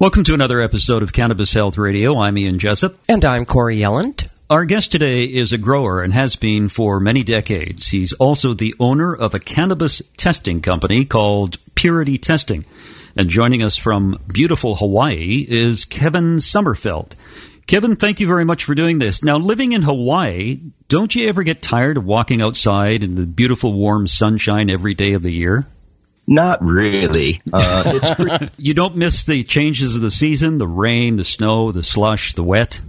[0.00, 2.20] Welcome to another episode of Cannabis Health Radio.
[2.20, 2.94] I'm Ian Jessop.
[3.08, 4.30] And I'm Corey Yelland.
[4.48, 7.88] Our guest today is a grower and has been for many decades.
[7.88, 12.64] He's also the owner of a cannabis testing company called Purity Testing.
[13.16, 17.16] And joining us from beautiful Hawaii is Kevin Sommerfeld.
[17.66, 19.24] Kevin, thank you very much for doing this.
[19.24, 23.72] Now, living in Hawaii, don't you ever get tired of walking outside in the beautiful
[23.72, 25.66] warm sunshine every day of the year?
[26.30, 27.40] Not really.
[27.52, 32.34] Uh, you don't miss the changes of the season, the rain, the snow, the slush,
[32.34, 32.80] the wet?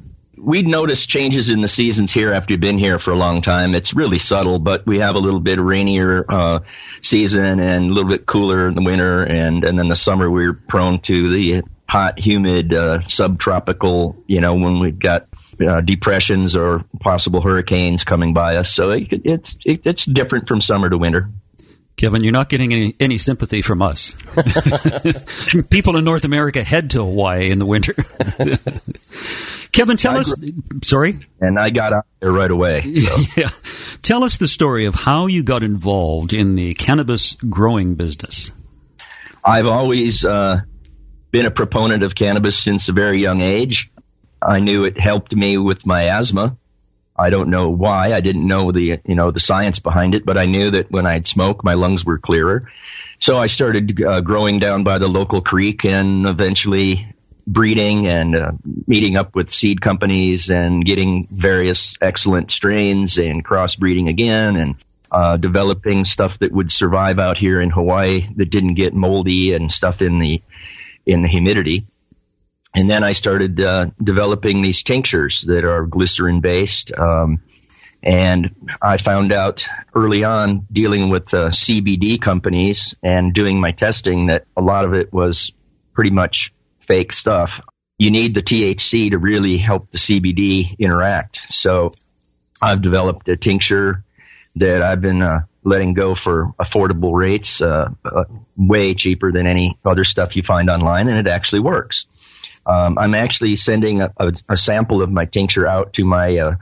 [0.42, 3.76] we notice changes in the seasons here after you've been here for a long time.
[3.76, 6.59] It's really subtle, but we have a little bit rainier uh,
[7.02, 10.53] season and a little bit cooler in the winter, and and then the summer we're
[10.53, 14.24] prone to the hot, humid, uh, subtropical.
[14.28, 15.28] You know, when we've got
[15.66, 20.62] uh, depressions or possible hurricanes coming by us, so it, it's it, it's different from
[20.62, 21.30] summer to winter.
[22.00, 24.16] Kevin, you're not getting any, any sympathy from us.
[25.69, 27.94] People in North America head to Hawaii in the winter.
[29.73, 30.33] Kevin, tell I us.
[30.81, 31.28] sorry?
[31.41, 32.83] And I got out there right away.
[32.95, 33.17] So.
[33.36, 33.50] yeah.
[34.02, 38.53] Tell us the story of how you got involved in the cannabis growing business.
[39.44, 40.61] I've always uh,
[41.31, 43.91] been a proponent of cannabis since a very young age.
[44.41, 46.56] I knew it helped me with my asthma.
[47.20, 48.14] I don't know why.
[48.14, 51.06] I didn't know the you know the science behind it, but I knew that when
[51.06, 52.72] I'd smoke, my lungs were clearer.
[53.20, 57.14] So I started uh, growing down by the local creek, and eventually
[57.45, 58.52] breeding and uh,
[58.88, 64.75] meeting up with seed companies and getting various excellent strains and crossbreeding again and
[65.12, 69.72] uh, developing stuff that would survive out here in Hawaii that didn't get moldy and
[69.72, 70.41] stuff in the
[71.06, 71.88] in the humidity
[72.75, 76.91] and then I started uh, developing these tinctures that are glycerin based.
[76.94, 77.41] Um,
[78.02, 84.28] and I found out early on dealing with uh, CBD companies and doing my testing
[84.28, 85.52] that a lot of it was
[85.94, 87.62] pretty much fake stuff.
[87.97, 91.53] You need the THC to really help the CBD interact.
[91.53, 91.94] So
[92.62, 94.06] I've developed a tincture
[94.56, 98.24] that I've been uh, letting go for affordable rates, uh, uh,
[98.56, 102.07] way cheaper than any other stuff you find online, and it actually works.
[102.69, 106.56] Um, I'm actually sending a, a, a, sample of my tincture out to my uh,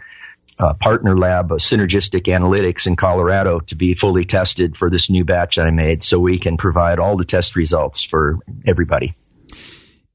[0.57, 5.25] uh, partner lab, uh, Synergistic Analytics in Colorado, to be fully tested for this new
[5.25, 9.15] batch I made, so we can provide all the test results for everybody.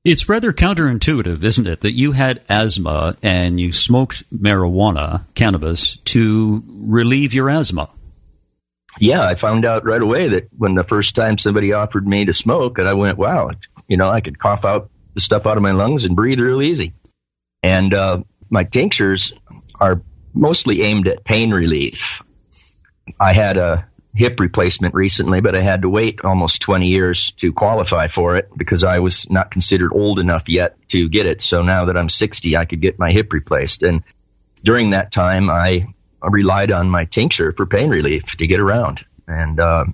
[0.02, 6.64] It's rather counterintuitive, isn't it, that you had asthma and you smoked marijuana, cannabis, to
[6.66, 7.90] relieve your asthma?
[8.98, 12.32] Yeah, I found out right away that when the first time somebody offered me to
[12.32, 13.50] smoke, and I went, wow,
[13.88, 16.62] you know, I could cough out the stuff out of my lungs and breathe real
[16.62, 16.92] easy.
[17.62, 19.32] And uh, my tinctures
[19.80, 20.02] are
[20.34, 22.22] mostly aimed at pain relief.
[23.20, 27.52] I had a hip replacement recently, but I had to wait almost 20 years to
[27.52, 31.40] qualify for it because I was not considered old enough yet to get it.
[31.40, 33.82] So now that I'm 60, I could get my hip replaced.
[33.82, 34.02] And
[34.62, 39.04] during that time, I relied on my tincture for pain relief to get around.
[39.26, 39.86] And uh,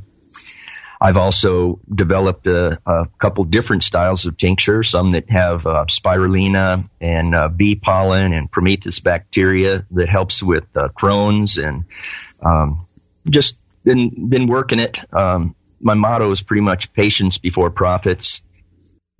[1.00, 6.88] I've also developed a, a, couple different styles of tincture, some that have uh, spirulina
[7.00, 11.84] and uh, bee pollen and Prometheus bacteria that helps with uh, Crohn's and
[12.44, 12.86] um,
[13.28, 15.00] just been been working it.
[15.12, 18.42] Um, my motto is pretty much patience before profits,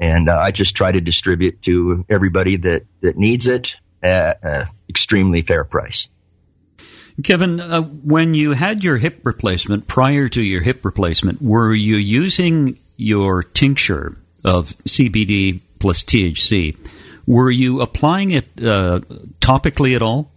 [0.00, 4.66] and uh, I just try to distribute to everybody that that needs it at an
[4.88, 6.08] extremely fair price.
[7.24, 11.96] Kevin, uh, when you had your hip replacement, prior to your hip replacement, were you
[11.96, 16.76] using your tincture of CBD plus THC?
[17.26, 19.00] Were you applying it uh,
[19.40, 20.30] topically at all?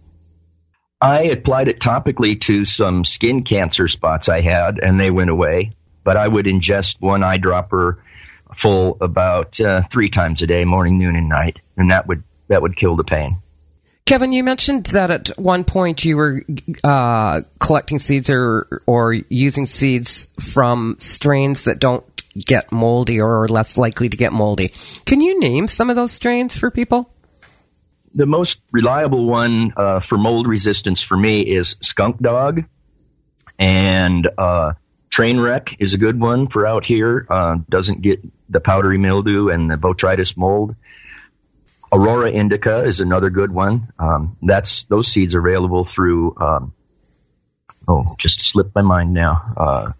[1.00, 5.72] I applied it topically to some skin cancer spots I had, and they went away.
[6.04, 7.98] But I would ingest one eyedropper
[8.54, 12.62] full about uh, three times a day, morning, noon, and night, and that would that
[12.62, 13.41] would kill the pain.
[14.04, 16.42] Kevin, you mentioned that at one point you were
[16.82, 22.04] uh, collecting seeds or or using seeds from strains that don't
[22.34, 24.70] get moldy or are less likely to get moldy.
[25.06, 27.10] Can you name some of those strains for people?
[28.14, 32.64] The most reliable one uh, for mold resistance for me is skunk dog
[33.58, 34.72] and uh,
[35.10, 37.26] Trainwreck is a good one for out here.
[37.28, 40.74] Uh, doesn't get the powdery mildew and the botrytis mold.
[41.92, 43.88] Aurora indica is another good one.
[43.98, 46.34] Um, that's those seeds are available through.
[46.38, 46.72] Um,
[47.86, 49.42] oh, just slipped my mind now.
[49.56, 49.92] Uh,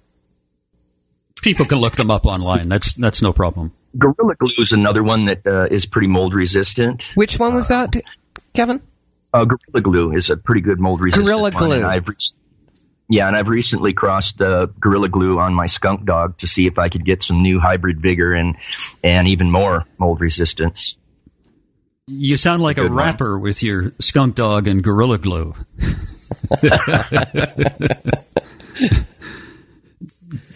[1.43, 2.69] People can look them up online.
[2.69, 3.73] That's that's no problem.
[3.99, 7.11] Gorilla Glue is another one that uh, is pretty mold resistant.
[7.15, 7.94] Which one was that,
[8.55, 8.81] Kevin?
[9.35, 11.27] Uh, Gorilla Glue is a pretty good mold resistant.
[11.27, 11.73] Gorilla one, Glue.
[11.73, 12.15] and I've re-
[13.09, 16.79] yeah, and I've recently crossed uh, Gorilla Glue on my skunk dog to see if
[16.79, 18.56] I could get some new hybrid vigor and
[19.03, 20.97] and even more mold resistance.
[22.09, 22.99] You sound like a Good one.
[22.99, 25.55] rapper with your skunk dog and gorilla glue.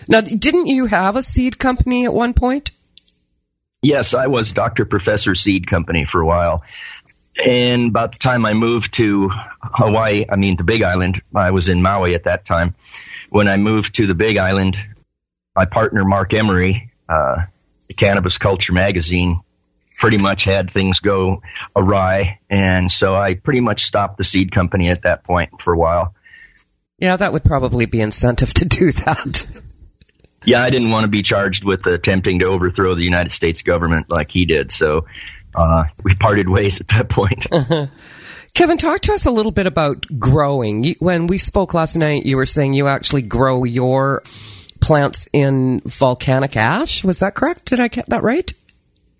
[0.09, 2.71] Now, didn't you have a seed company at one point?
[3.83, 4.85] Yes, I was Dr.
[4.85, 6.63] Professor Seed Company for a while.
[7.45, 9.31] And about the time I moved to
[9.63, 12.75] Hawaii, I mean, the Big Island, I was in Maui at that time.
[13.31, 14.77] When I moved to the Big Island,
[15.55, 17.43] my partner, Marc Emery, uh,
[17.89, 19.41] the Cannabis Culture magazine,
[19.97, 21.43] pretty much had things go
[21.75, 22.41] awry.
[22.51, 26.15] And so I pretty much stopped the seed company at that point for a while.
[26.99, 29.47] Yeah, that would probably be incentive to do that.
[30.45, 34.11] Yeah, I didn't want to be charged with attempting to overthrow the United States government
[34.11, 34.71] like he did.
[34.71, 35.07] So
[35.55, 37.47] uh, we parted ways at that point.
[38.55, 40.85] Kevin, talk to us a little bit about growing.
[40.85, 44.23] You, when we spoke last night, you were saying you actually grow your
[44.81, 47.05] plants in volcanic ash.
[47.05, 47.67] Was that correct?
[47.67, 48.51] Did I get that right?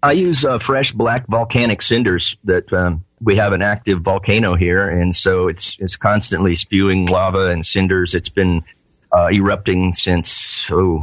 [0.07, 4.89] I use uh, fresh black volcanic cinders that um, we have an active volcano here,
[4.89, 8.15] and so it's it's constantly spewing lava and cinders.
[8.15, 8.63] It's been
[9.11, 10.99] uh, erupting since oh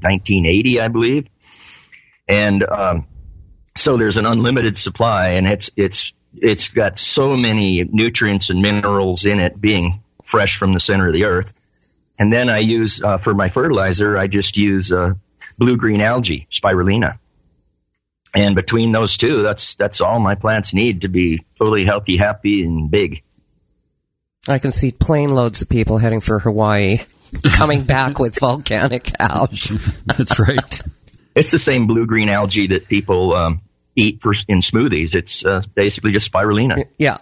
[0.00, 1.26] 1980, I believe,
[2.28, 3.08] and um,
[3.74, 9.24] so there's an unlimited supply, and it's it's it's got so many nutrients and minerals
[9.24, 11.52] in it, being fresh from the center of the earth.
[12.20, 15.14] And then I use uh, for my fertilizer, I just use uh,
[15.58, 17.18] blue green algae, spirulina
[18.34, 22.62] and between those two, that's that's all my plants need to be fully healthy, happy,
[22.62, 23.22] and big.
[24.46, 27.00] I can see plane loads of people heading for Hawaii
[27.44, 29.68] coming back with volcanic ash.
[30.06, 30.80] That's right.
[31.34, 33.60] It's the same blue green algae that people um,
[33.94, 35.14] eat for, in smoothies.
[35.14, 36.84] It's uh, basically just spirulina.
[36.96, 37.18] Yeah.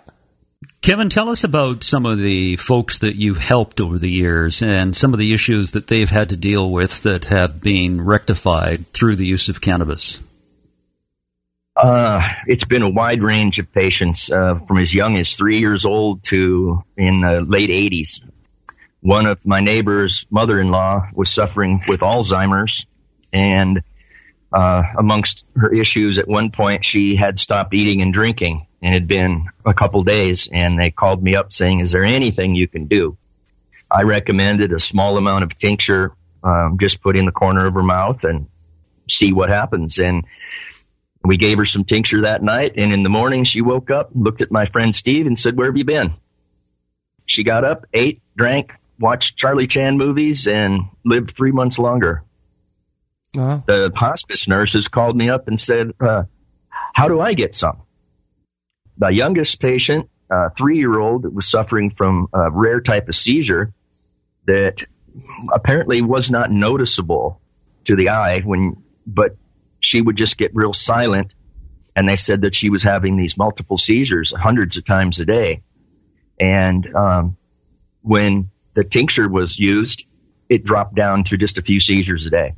[0.81, 4.95] Kevin, tell us about some of the folks that you've helped over the years and
[4.95, 9.17] some of the issues that they've had to deal with that have been rectified through
[9.17, 10.21] the use of cannabis.
[11.77, 15.85] Uh, it's been a wide range of patients uh, from as young as three years
[15.85, 18.25] old to in the late 80s.
[19.03, 22.87] One of my neighbor's mother-in-law was suffering with Alzheimer's,
[23.31, 23.83] and
[24.51, 29.07] uh, amongst her issues, at one point she had stopped eating and drinking, and had
[29.07, 30.49] been a couple days.
[30.51, 33.19] And they called me up saying, "Is there anything you can do?"
[33.91, 37.83] I recommended a small amount of tincture, um, just put in the corner of her
[37.83, 38.49] mouth and
[39.09, 39.99] see what happens.
[39.99, 40.25] And
[41.29, 44.43] we gave her some tincture that night, and in the morning she woke up, looked
[44.43, 46.15] at my friend Steve, and said, "Where have you been?"
[47.25, 52.23] She got up, ate, drank, watched Charlie Chan movies, and lived three months longer.
[53.35, 53.65] Wow.
[53.67, 56.25] The hospice nurses called me up and said, uh,
[56.69, 57.83] "How do I get some?"
[58.99, 63.73] The youngest patient, a three-year-old, was suffering from a rare type of seizure
[64.47, 64.85] that
[65.53, 67.41] apparently was not noticeable
[67.85, 68.77] to the eye when,
[69.07, 69.37] but
[69.87, 71.33] she would just get real silent.
[71.95, 75.63] And they said that she was having these multiple seizures hundreds of times a day.
[76.39, 77.37] And um,
[78.03, 80.07] when the tincture was used,
[80.49, 82.55] it dropped down to just a few seizures a day.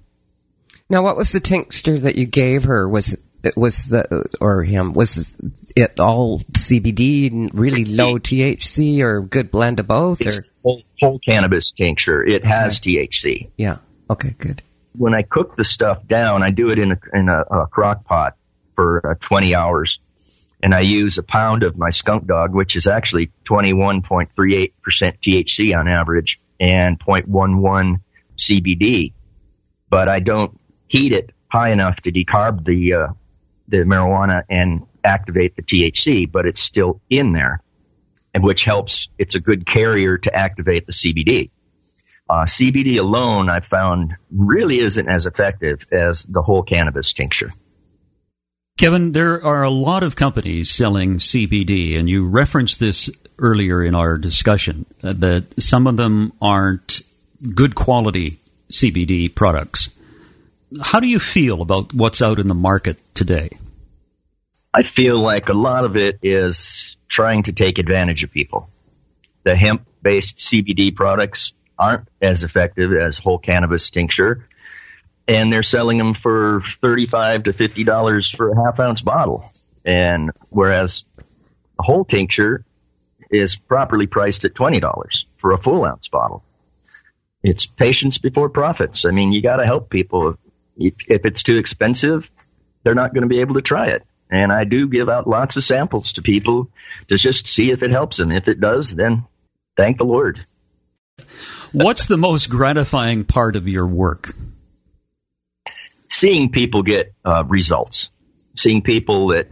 [0.88, 2.88] Now, what was the tincture that you gave her?
[2.88, 5.32] Was it was the or him was
[5.76, 10.20] it all CBD and really low THC or good blend of both?
[10.20, 12.24] It's Or whole, whole cannabis tincture.
[12.24, 13.50] It has THC.
[13.56, 13.76] yeah,
[14.10, 14.62] okay, good.
[14.98, 18.04] When I cook the stuff down, I do it in a, in a, a crock
[18.04, 18.36] pot
[18.74, 20.00] for uh, 20 hours.
[20.60, 25.86] And I use a pound of my skunk dog, which is actually 21.38% THC on
[25.86, 28.00] average and 0.11
[28.36, 29.12] CBD.
[29.88, 33.08] But I don't heat it high enough to decarb the, uh,
[33.68, 37.62] the marijuana and activate the THC, but it's still in there,
[38.34, 39.08] and which helps.
[39.16, 41.50] It's a good carrier to activate the CBD.
[42.28, 47.50] Uh, CBD alone, I've found, really isn't as effective as the whole cannabis tincture.
[48.76, 53.94] Kevin, there are a lot of companies selling CBD, and you referenced this earlier in
[53.94, 57.00] our discussion uh, that some of them aren't
[57.54, 58.38] good quality
[58.70, 59.88] CBD products.
[60.82, 63.50] How do you feel about what's out in the market today?
[64.74, 68.68] I feel like a lot of it is trying to take advantage of people.
[69.44, 74.48] The hemp based CBD products aren't as effective as whole cannabis tincture,
[75.26, 79.50] and they're selling them for thirty-five to fifty dollars for a half ounce bottle.
[79.84, 81.04] And whereas
[81.78, 82.64] a whole tincture
[83.30, 86.42] is properly priced at twenty dollars for a full ounce bottle.
[87.42, 89.04] It's patience before profits.
[89.04, 90.36] I mean, you got to help people.
[90.76, 92.30] If, if it's too expensive,
[92.82, 94.04] they're not going to be able to try it.
[94.30, 96.70] And I do give out lots of samples to people
[97.08, 98.30] to just see if it helps them.
[98.30, 99.24] If it does, then
[99.76, 100.38] thank the Lord.
[101.72, 104.34] What's the most gratifying part of your work?
[106.08, 108.08] Seeing people get uh, results.
[108.56, 109.48] Seeing people that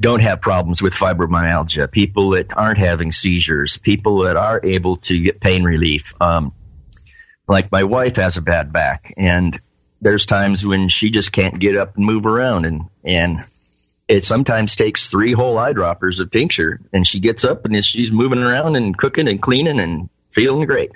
[0.00, 5.20] don't have problems with fibromyalgia, people that aren't having seizures, people that are able to
[5.20, 6.14] get pain relief.
[6.20, 6.52] Um,
[7.46, 9.60] like my wife has a bad back, and
[10.00, 13.38] there's times when she just can't get up and move around, and and
[14.08, 18.38] it sometimes takes three whole eyedroppers of tincture, and she gets up and she's moving
[18.38, 20.92] around and cooking and cleaning and feeling great.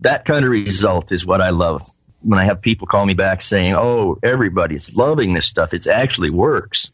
[0.00, 1.90] That kind of result is what I love.
[2.20, 5.74] When I have people call me back saying, "Oh, everybody's loving this stuff.
[5.74, 6.90] It actually works."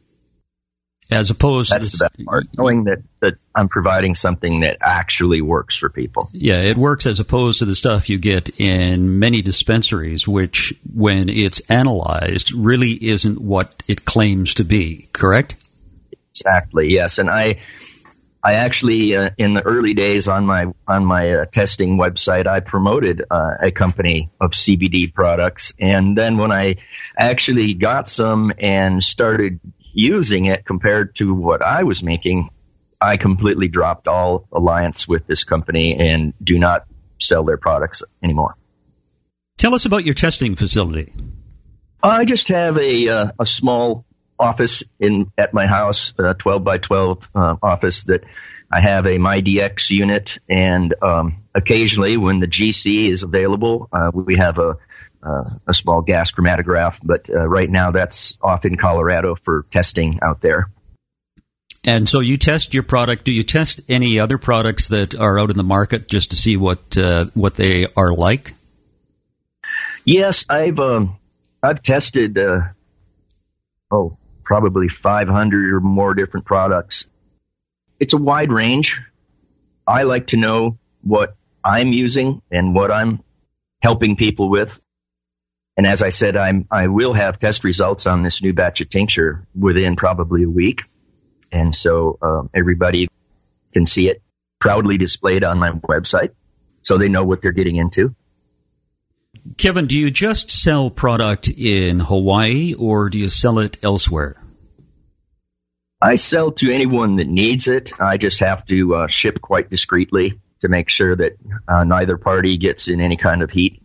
[1.13, 5.41] as opposed that's to the best part knowing that, that i'm providing something that actually
[5.41, 9.43] works for people yeah it works as opposed to the stuff you get in many
[9.43, 15.57] dispensaries which when it's analyzed really isn't what it claims to be correct
[16.31, 17.59] exactly yes and i
[18.45, 22.59] I actually, uh, in the early days on my on my uh, testing website, I
[22.61, 26.77] promoted uh, a company of CBD products, and then when I
[27.17, 29.61] actually got some and started
[29.93, 32.49] using it compared to what I was making,
[33.01, 36.87] I completely dropped all alliance with this company and do not
[37.21, 38.57] sell their products anymore.
[39.57, 41.13] Tell us about your testing facility.
[42.03, 44.05] I just have a uh, a small
[44.43, 48.25] office in at my house, a 12 by 12 uh, office that
[48.71, 54.37] I have a MyDX unit, and um, occasionally when the GC is available, uh, we
[54.37, 54.79] have a
[55.23, 60.19] uh, a small gas chromatograph, but uh, right now that's off in Colorado for testing
[60.21, 60.69] out there.
[61.85, 63.25] And so you test your product.
[63.25, 66.57] Do you test any other products that are out in the market just to see
[66.57, 68.55] what uh, what they are like?
[70.05, 71.17] Yes, I've um,
[71.63, 72.61] I've tested uh,
[73.91, 77.07] oh probably 500 or more different products.
[78.01, 79.01] It's a wide range.
[79.87, 83.23] I like to know what I'm using and what I'm
[83.81, 84.81] helping people with.
[85.77, 88.89] And as I said, I'm, I will have test results on this new batch of
[88.89, 90.83] tincture within probably a week.
[91.51, 93.09] And so um, everybody
[93.73, 94.23] can see it
[94.61, 96.31] proudly displayed on my website
[96.83, 98.15] so they know what they're getting into.
[99.57, 104.43] Kevin, do you just sell product in Hawaii or do you sell it elsewhere?
[106.01, 107.93] I sell to anyone that needs it.
[108.01, 111.37] I just have to uh, ship quite discreetly to make sure that
[111.69, 113.83] uh, neither party gets in any kind of heat.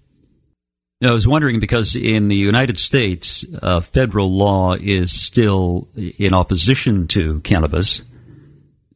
[1.03, 7.07] I was wondering because in the United States, uh, federal law is still in opposition
[7.09, 8.01] to cannabis.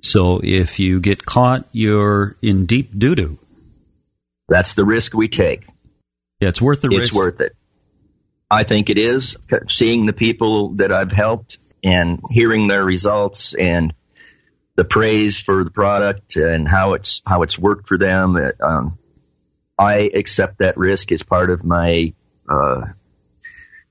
[0.01, 3.37] So if you get caught, you're in deep doo doo.
[4.49, 5.67] That's the risk we take.
[6.41, 7.09] Yeah, it's worth the it's risk.
[7.11, 7.55] It's worth it.
[8.49, 9.37] I think it is.
[9.67, 13.93] Seeing the people that I've helped and hearing their results and
[14.75, 18.35] the praise for the product and how it's how it's worked for them.
[18.59, 18.97] Um,
[19.77, 22.13] I accept that risk as part of my,
[22.49, 22.85] uh,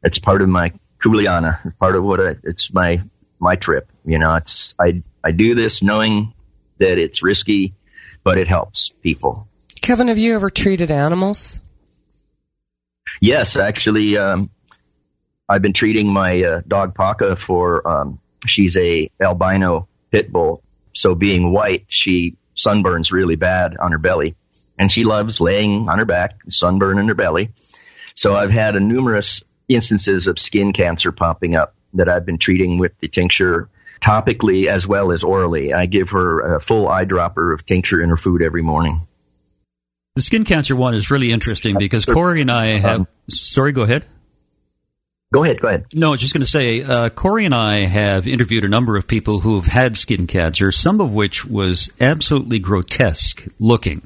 [0.03, 2.99] it's part of my kuleana, part of what I, it's my,
[3.39, 3.91] my trip.
[4.05, 6.35] You know, it's, I, I do this knowing
[6.79, 7.75] that it's risky,
[8.25, 9.49] but it helps people.
[9.81, 11.61] Kevin, have you ever treated animals?
[13.21, 14.51] Yes, actually, um,
[15.49, 20.63] I've been treating my uh, dog Paka for, um, she's a albino pit bull.
[20.93, 24.37] So being white, she sunburns really bad on her belly
[24.79, 27.51] and she loves laying on her back, sunburn in her belly.
[28.15, 32.79] So I've had a numerous instances of skin cancer popping up that I've been treating
[32.79, 33.69] with the tincture
[34.01, 35.75] topically as well as orally.
[35.75, 39.07] I give her a full eyedropper of tincture in her food every morning.
[40.21, 43.01] The skin cancer one is really interesting because Corey and I have.
[43.01, 44.05] Um, sorry, go ahead.
[45.33, 45.87] Go ahead, go ahead.
[45.95, 48.99] No, I was just going to say, uh, Corey and I have interviewed a number
[48.99, 54.03] of people who have had skin cancer, some of which was absolutely grotesque looking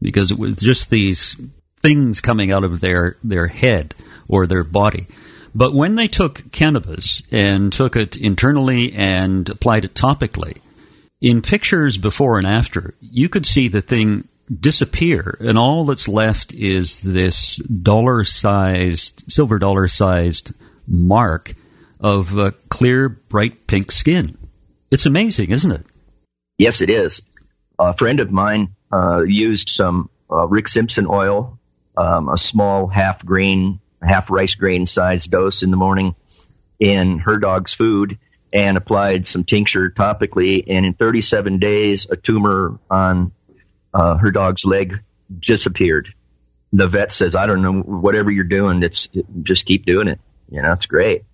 [0.00, 1.34] because it was just these
[1.80, 3.96] things coming out of their, their head
[4.28, 5.08] or their body.
[5.56, 10.58] But when they took cannabis and took it internally and applied it topically,
[11.20, 16.52] in pictures before and after, you could see the thing disappear, and all that's left
[16.52, 20.52] is this dollar sized, silver dollar sized
[20.86, 21.54] mark
[22.00, 24.36] of uh, clear, bright pink skin.
[24.90, 25.86] It's amazing, isn't it?
[26.56, 27.22] Yes, it is.
[27.78, 31.58] A friend of mine uh, used some uh, Rick Simpson oil
[31.98, 36.14] um, a small half grain, half rice grain sized dose in the morning
[36.78, 38.18] in her dog's food
[38.52, 40.64] and applied some tincture topically.
[40.68, 43.32] And in 37 days, a tumor on
[43.94, 45.02] uh, her dog's leg
[45.38, 46.12] disappeared.
[46.72, 49.08] The vet says, I don't know, whatever you're doing, it's
[49.42, 50.20] just keep doing it.
[50.50, 51.24] You know, it's great.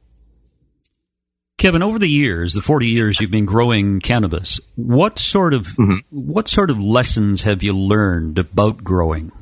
[1.57, 5.99] Kevin, over the years, the 40 years you've been growing cannabis, what sort of mm-hmm.
[6.11, 9.33] what sort of lessons have you learned about growing?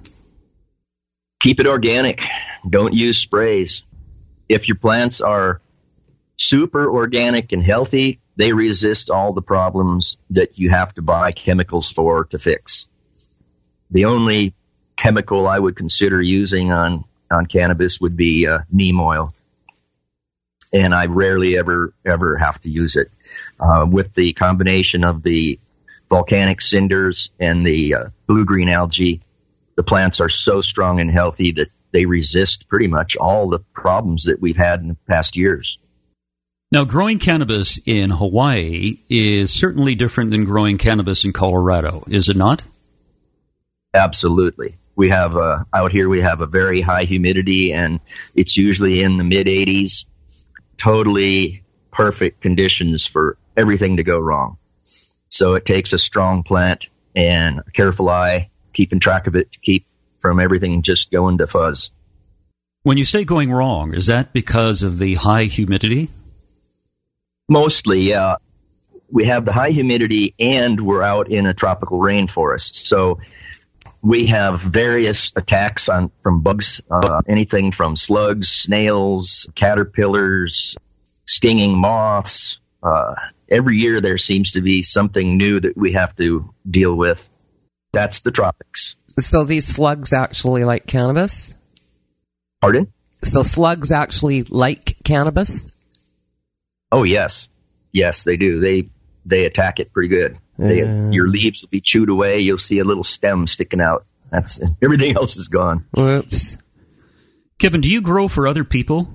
[1.41, 2.21] Keep it organic.
[2.69, 3.83] Don't use sprays.
[4.49, 5.61] If your plants are
[6.39, 11.91] super organic and healthy, they resist all the problems that you have to buy chemicals
[11.91, 12.89] for to fix.
[13.93, 14.55] The only
[14.97, 19.35] chemical I would consider using on, on cannabis would be uh, neem oil.
[20.73, 23.09] And I rarely ever, ever have to use it.
[23.61, 25.61] Uh, with the combination of the
[26.09, 29.21] volcanic cinders and the uh, blue green algae,
[29.77, 34.25] the plants are so strong and healthy that they resist pretty much all the problems
[34.25, 35.79] that we've had in the past years.
[36.71, 42.37] Now, growing cannabis in Hawaii is certainly different than growing cannabis in Colorado, is it
[42.37, 42.63] not?
[43.95, 44.77] Absolutely.
[44.95, 48.01] We have uh, out here we have a very high humidity, and
[48.35, 50.07] it's usually in the mid 80s.
[50.77, 54.59] Totally perfect conditions for everything to go wrong.
[55.29, 59.61] So it takes a strong plant and a careful eye, keeping track of it to
[59.61, 59.87] keep
[60.21, 61.91] from everything just going to fuzz.
[62.83, 66.11] When you say going wrong, is that because of the high humidity?
[67.49, 68.37] Mostly, yeah.
[69.13, 72.75] We have the high humidity and we're out in a tropical rainforest.
[72.75, 73.21] So
[74.03, 80.77] we have various attacks on from bugs, uh, anything from slugs, snails, caterpillars,
[81.27, 82.61] stinging moths.
[82.83, 83.15] Uh,
[83.49, 87.31] every year there seems to be something new that we have to deal with.
[87.93, 88.97] That's the tropics.
[89.21, 91.55] So these slugs actually like cannabis?
[92.61, 92.93] Pardon?
[93.23, 95.69] So slugs actually like cannabis?
[96.91, 97.51] Oh yes,
[97.93, 98.59] yes they do.
[98.59, 98.89] They
[99.25, 100.39] they attack it pretty good.
[100.69, 102.41] They, uh, your leaves will be chewed away.
[102.41, 104.05] You'll see a little stem sticking out.
[104.31, 105.87] That's everything else is gone.
[105.93, 106.57] Whoops.
[107.59, 109.09] Kevin, do you grow for other people?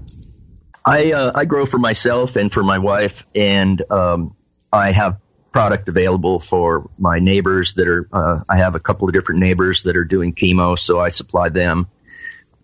[0.85, 4.35] I uh, I grow for myself and for my wife, and um,
[4.71, 5.19] I have
[5.51, 8.07] product available for my neighbors that are.
[8.11, 11.49] Uh, I have a couple of different neighbors that are doing chemo, so I supply
[11.49, 11.87] them.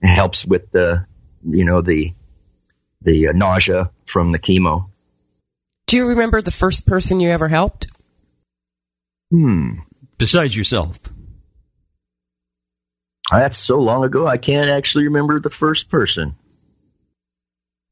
[0.01, 1.05] It helps with the
[1.43, 2.13] you know the
[3.01, 4.89] the uh, nausea from the chemo.
[5.87, 7.87] Do you remember the first person you ever helped?
[9.33, 9.79] Hmm.
[10.19, 10.99] Besides yourself.
[13.31, 16.35] That's so long ago, I can't actually remember the first person.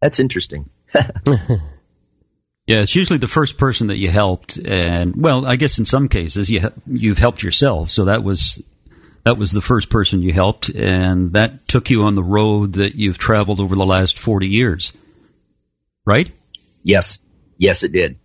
[0.04, 0.69] That's interesting.
[0.93, 1.62] yeah,
[2.67, 6.47] it's usually the first person that you helped, and well, I guess in some cases
[6.47, 7.89] you you've helped yourself.
[7.89, 8.62] So that was
[9.23, 12.93] that was the first person you helped, and that took you on the road that
[12.93, 14.93] you've traveled over the last forty years,
[16.06, 16.32] right?
[16.84, 17.17] Yes,
[17.62, 18.17] Yes, it did.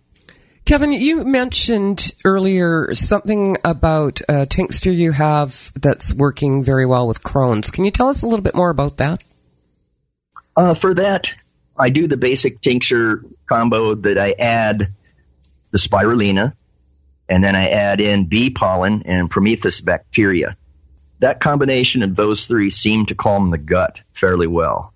[0.67, 7.23] Kevin, you mentioned earlier something about a tincture you have that's working very well with
[7.23, 7.71] Crohn's.
[7.71, 9.23] Can you tell us a little bit more about that?
[10.57, 11.33] Uh, for that,
[11.79, 14.87] I do the basic tincture combo that I add
[15.71, 16.51] the spirulina,
[17.29, 20.57] and then I add in bee pollen and Prometheus bacteria.
[21.19, 24.93] That combination of those three seem to calm the gut fairly well.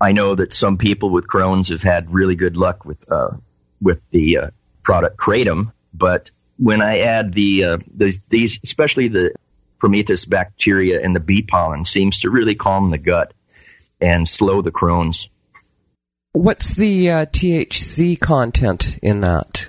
[0.00, 3.36] I know that some people with Crohn's have had really good luck with uh,
[3.80, 4.50] with the uh,
[4.82, 9.34] product kratom, but when I add the, uh, the these, especially the
[9.78, 13.32] Prometheus bacteria and the bee pollen, seems to really calm the gut
[14.00, 15.30] and slow the Crohn's.
[16.32, 19.68] What's the uh, THC content in that?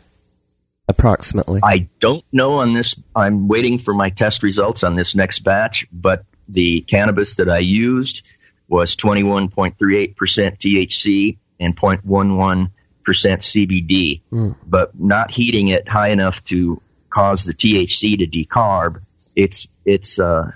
[0.87, 1.61] Approximately.
[1.63, 2.99] I don't know on this.
[3.15, 7.59] I'm waiting for my test results on this next batch, but the cannabis that I
[7.59, 8.27] used
[8.67, 12.71] was 21.38% THC and 0.11%
[13.05, 14.55] CBD, mm.
[14.65, 19.03] but not heating it high enough to cause the THC to decarb.
[19.35, 20.51] It's it's uh,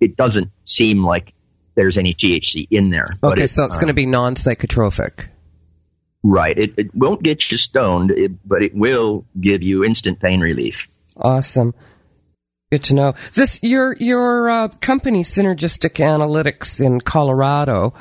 [0.00, 1.34] it doesn't seem like
[1.74, 3.08] there's any THC in there.
[3.22, 5.28] Okay, it, so it's uh, going to be non-psychotropic.
[6.22, 6.56] Right.
[6.56, 10.88] It, it won't get you stoned, it, but it will give you instant pain relief.
[11.16, 11.74] Awesome.
[12.72, 13.14] Good to know.
[13.34, 17.94] This your your uh, company, Synergistic Analytics in Colorado.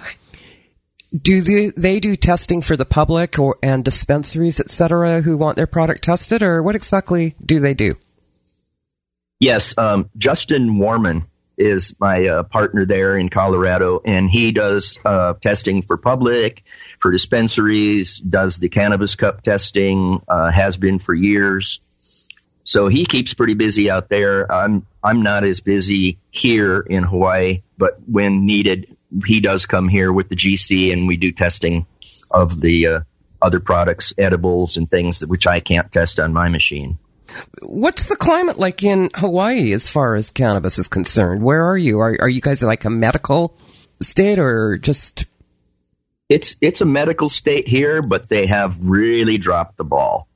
[1.16, 5.68] Do they, they do testing for the public or and dispensaries, etc., who want their
[5.68, 7.96] product tested, or what exactly do they do?
[9.40, 11.24] Yes, um, Justin Warman
[11.56, 16.64] is my uh, partner there in Colorado, and he does uh, testing for public,
[16.98, 21.80] for dispensaries, does the cannabis cup testing, uh, has been for years
[22.64, 24.50] So he keeps pretty busy out there.
[24.52, 28.88] I'm I'm not as busy here in Hawaii, but when needed,
[29.26, 31.86] he does come here with the GC, and we do testing
[32.32, 33.00] of the uh,
[33.42, 36.98] other products, edibles, and things that, which I can't test on my machine.
[37.62, 41.44] What's the climate like in Hawaii as far as cannabis is concerned?
[41.44, 42.00] Where are you?
[42.00, 43.58] Are, are you guys like a medical
[44.02, 45.26] state or just?
[46.30, 50.28] It's it's a medical state here, but they have really dropped the ball.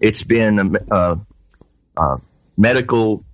[0.00, 1.16] It's been uh,
[1.96, 2.16] uh,
[2.56, 3.24] medical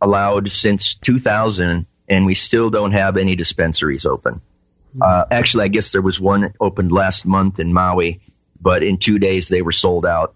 [0.00, 4.40] allowed since 2000, and we still don't have any dispensaries open.
[5.00, 8.20] Uh, actually, I guess there was one opened last month in Maui,
[8.60, 10.34] but in two days they were sold out.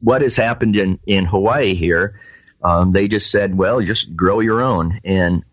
[0.00, 2.20] What has happened in, in Hawaii here?
[2.62, 4.98] Um, they just said, well, just grow your own.
[5.04, 5.44] And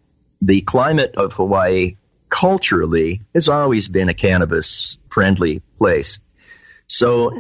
[0.42, 1.96] the climate of Hawaii
[2.30, 6.20] culturally has always been a cannabis friendly place.
[6.88, 7.32] So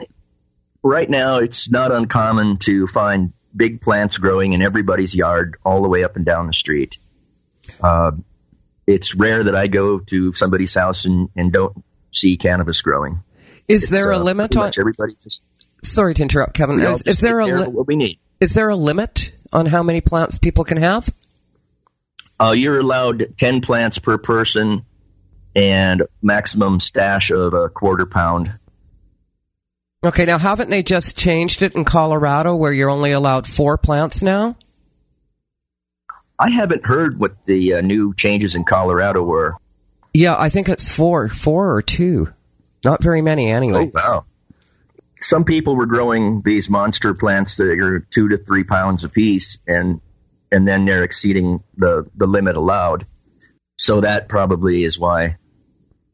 [0.83, 5.89] right now it's not uncommon to find big plants growing in everybody's yard all the
[5.89, 6.97] way up and down the street.
[7.81, 8.11] Uh,
[8.87, 11.75] it's rare that I go to somebody's house and, and don't
[12.11, 13.23] see cannabis growing.
[13.67, 14.71] Is It's, there a uh, limit on?
[14.77, 15.43] everybody just
[15.83, 16.79] Sorry to interrupt, Kevin.
[16.81, 18.19] is, is there a li- what we need.
[18.39, 21.09] is there a limit on how many plants people can have?
[22.39, 24.85] Uh, you're allowed 10 plants per person
[25.55, 28.53] and maximum stash of a quarter pound.
[30.03, 34.21] Okay, now haven't they just changed it in Colorado where you're only allowed four plants
[34.21, 34.57] now?
[36.39, 39.55] I haven't heard what the uh, new changes in Colorado were.
[40.13, 42.31] Yeah, I think it's four, four or two.
[42.83, 43.89] Not very many anyway.
[43.89, 44.25] Oh, wow.
[45.17, 50.01] Some people were growing these monster plants that are two to three pounds apiece, and
[50.51, 53.05] and then they're exceeding the, the limit allowed.
[53.79, 55.37] So that probably is why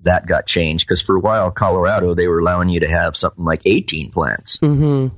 [0.01, 0.87] that got changed.
[0.87, 4.57] Because for a while, Colorado, they were allowing you to have something like 18 plants.
[4.57, 5.13] Mm-hmm.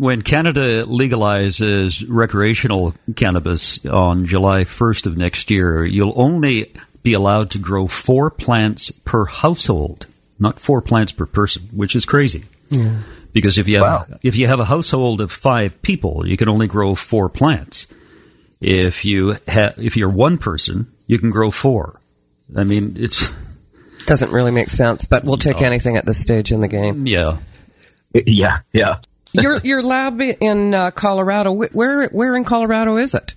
[0.00, 7.50] When Canada legalizes recreational cannabis on July 1st of next year, you'll only be allowed
[7.50, 10.06] to grow four plants per household,
[10.38, 12.44] not four plants per person, which is crazy.
[13.34, 14.18] Because if you have Wow.
[14.22, 17.86] if you have a household of five people, you can only grow four plants.
[18.58, 22.00] If you ha- if you're one person, you can grow four.
[22.56, 23.28] I mean, it's
[24.06, 27.06] Doesn't really make sense, but we'll take anything at this stage in the game.
[27.06, 27.36] yeah.
[28.14, 28.96] Yeah, yeah.
[29.32, 33.34] Your your lab in uh, Colorado, where where in Colorado is it?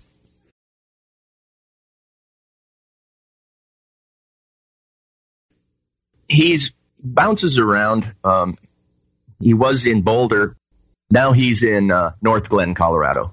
[6.27, 8.11] He's bounces around.
[8.23, 8.53] Um,
[9.39, 10.55] he was in Boulder.
[11.11, 13.31] Now he's in uh, Northglenn, Colorado.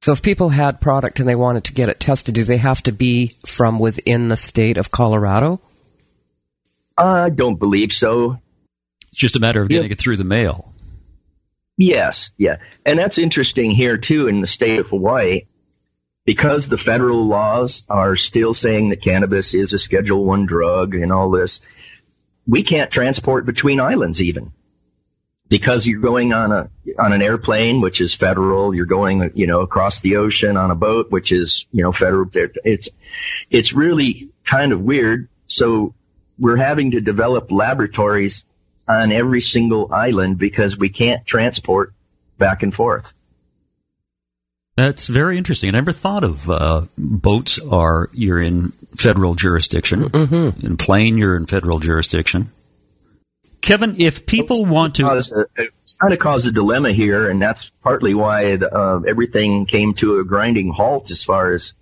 [0.00, 2.82] So if people had product and they wanted to get it tested, do they have
[2.84, 5.60] to be from within the state of Colorado?
[6.96, 8.38] I don't believe so.
[9.10, 9.92] It's just a matter of getting Yep.
[9.92, 10.71] it through the mail.
[11.76, 12.58] Yes, yeah.
[12.84, 15.42] And that's interesting here too in the state of Hawaii
[16.24, 21.12] because the federal laws are still saying that cannabis is a schedule 1 drug and
[21.12, 21.60] all this.
[22.46, 24.52] We can't transport between islands even.
[25.48, 29.60] Because you're going on a on an airplane which is federal, you're going, you know,
[29.60, 32.88] across the ocean on a boat which is, you know, federal it's
[33.50, 35.28] it's really kind of weird.
[35.46, 35.94] So
[36.38, 38.46] we're having to develop laboratories
[38.88, 41.92] on every single island because we can't transport
[42.38, 43.14] back and forth.
[44.76, 45.68] That's very interesting.
[45.68, 50.04] I never thought of uh, boats are you're in federal jurisdiction.
[50.04, 50.66] Mm-hmm.
[50.66, 52.50] In plane, you're in federal jurisdiction.
[53.60, 57.40] Kevin, if people want to, Cause a- it's kind of caused a dilemma here, and
[57.40, 61.74] that's partly why the, uh, everything came to a grinding halt as far as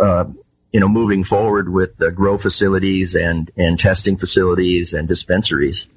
[0.00, 0.26] uh,
[0.70, 5.88] you know moving forward with the grow facilities and and testing facilities and dispensaries.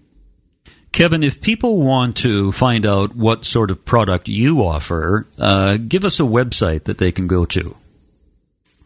[0.95, 6.05] Kevin, if people want to find out what sort of product you offer, uh, give
[6.05, 7.75] us a website that they can go to.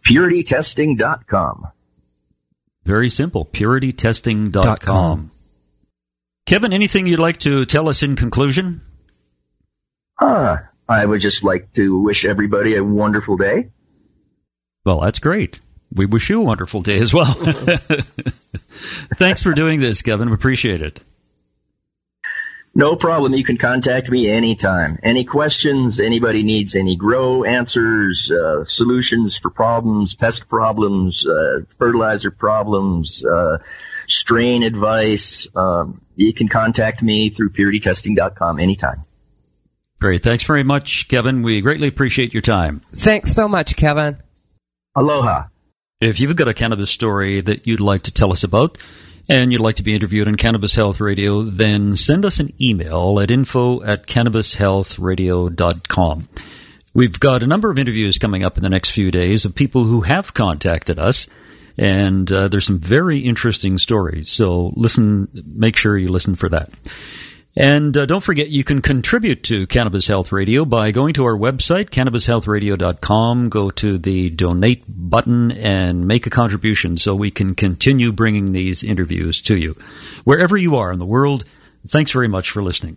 [0.10, 1.68] PurityTesting.com.
[2.84, 4.50] Very simple, puritytesting.com.
[4.50, 5.30] Dot com.
[6.48, 8.82] Kevin, anything you'd like to tell us in conclusion?
[10.20, 13.70] Ah, I would just like to wish everybody a wonderful day.
[14.84, 15.62] Well, that's great.
[15.94, 17.34] We wish you a wonderful day as well.
[19.14, 20.30] Thanks for doing this, Kevin.
[20.30, 21.04] We appreciate it.
[22.80, 23.34] No problem.
[23.34, 24.98] You can contact me anytime.
[25.04, 32.32] Any questions, anybody needs any grow answers, uh, solutions for problems, pest problems, uh, fertilizer
[32.32, 33.58] problems, uh,
[34.08, 39.04] strain advice, um, you can contact me through puritytesting.com anytime.
[40.00, 40.24] Great.
[40.24, 41.44] Thanks very much, Kevin.
[41.44, 42.82] We greatly appreciate your time.
[42.96, 44.20] Thanks so much, Kevin.
[44.96, 45.48] Aloha.
[46.00, 48.78] If you've got a cannabis story that you'd like to tell us about,
[49.30, 53.20] and you'd like to be interviewed on Cannabis Health Radio, then send us an email
[53.20, 56.28] at info at cannabishealthradio.com.
[56.96, 59.84] We've got a number of interviews coming up in the next few days of people
[59.84, 61.28] who have contacted us,
[61.78, 64.30] and uh, there's some very interesting stories.
[64.30, 66.72] So listen, make sure you listen for that.
[67.60, 71.38] And uh, don't forget, you can contribute to Cannabis Health Radio by going to our
[71.38, 78.14] website, cannabishealthradio.com, go to the donate button and make a contribution so we can continue
[78.14, 79.76] bringing these interviews to you.
[80.24, 81.44] Wherever you are in the world,
[81.86, 82.96] thanks very much for listening.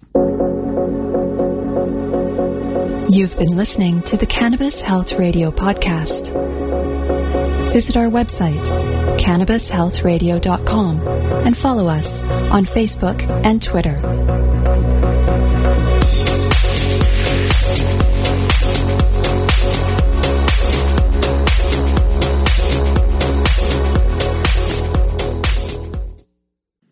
[3.11, 6.33] You've been listening to the Cannabis Health Radio podcast.
[7.73, 8.63] Visit our website,
[9.19, 11.01] cannabishealthradio.com,
[11.47, 12.23] and follow us
[12.53, 14.52] on Facebook and Twitter.